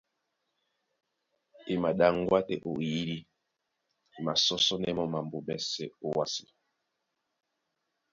E 1.71 1.73
maɗaŋgwá 1.83 2.39
tɛ́ 2.47 2.61
ó 2.67 2.69
ó 2.75 2.79
eyídí, 2.85 3.17
e 4.15 4.17
masɔ́sɔ́nɛ́ 4.25 4.95
mɔ́ 4.97 5.07
mambo 5.13 5.37
mɛ́sɛ̄ 5.47 5.89
ówásē. 6.07 6.45